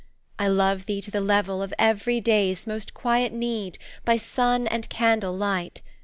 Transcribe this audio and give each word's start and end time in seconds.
I 0.39 0.47
love 0.47 0.87
thee 0.87 0.99
to 0.99 1.11
the 1.11 1.21
level 1.21 1.61
of 1.61 1.75
every 1.77 2.19
day's 2.19 2.65
Most 2.65 2.95
quiet 2.95 3.31
need, 3.33 3.77
by 4.03 4.17
sun 4.17 4.65
and 4.65 4.89
candle 4.89 5.37
light. 5.37 5.83